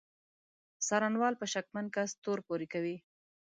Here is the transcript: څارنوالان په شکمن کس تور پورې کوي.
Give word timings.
څارنوالان 0.87 1.33
په 1.39 1.45
شکمن 1.53 1.85
کس 1.95 2.09
تور 2.23 2.39
پورې 2.47 2.65
کوي. 2.73 2.95